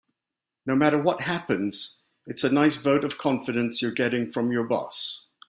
[0.65, 5.27] No matter what happens, it's a nice vote of confidence you're getting from your boss.